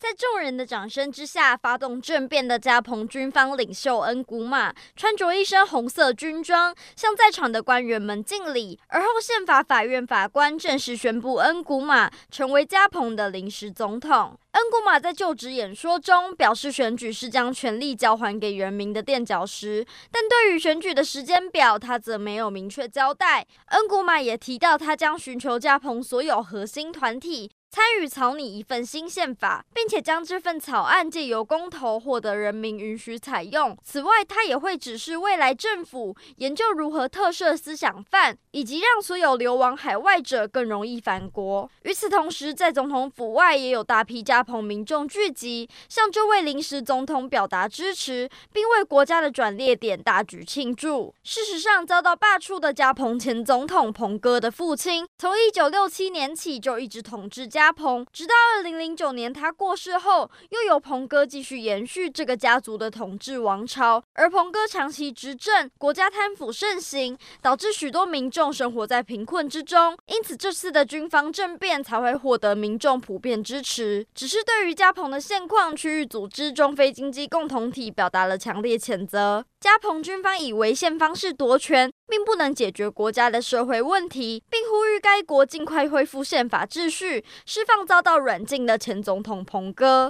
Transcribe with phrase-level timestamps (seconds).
[0.00, 8.80] 在众人的掌声之下，发动政变的加蓬军方领袖恩古马穿着一身红色军装，向在场的官员们敬礼。
[8.86, 14.40] 而后，宪法法院法官正式宣布恩古马成为加蓬的临时总统。
[14.52, 23.46] 恩古马在就职演说中表示，选举是将权力交还给人民的垫脚石，但对于选举的时间表，他则没有明确交代。
[23.66, 27.50] 恩古马也提到，他将寻求加蓬所有核心团体。
[27.72, 33.78] 参与草拟一份新宪法，并且将这份草案借由公投获得人民允许采用。
[33.84, 41.70] 此外，他也会指示未来政府研究如何特赦思想犯，以及让所有流亡海外者更容易返国。
[41.82, 51.14] 与此同时，在总统府外也有大批加蓬民众聚集，向这位临时总统表达支持，并为国家的转捩点大举庆祝。
[51.22, 57.59] 事实上，遭到罢黜的加蓬前总统彭哥的父亲，从一九六七年起就一直统治加。
[57.60, 64.02] 加蓬，直到二零零九年他过世后，又由彭哥继续延续这个家族的统治王朝。
[64.14, 69.94] 而彭哥长期执政，国家贪腐盛行，导致许多民众生活在贫困之中。
[70.06, 74.06] 因此，这次的军方政变才会获得民众普遍支持。
[74.14, 79.44] 只是对于加蓬的现况，区域组织中非经济共同体表达了强烈谴责。
[79.60, 87.22] 加蓬军方以违宪方式夺权，并不能解决国家的社会问题，并呼吁该国尽快恢复宪法秩序，
[87.52, 90.08] 释放遭到软禁的前总统彭哥。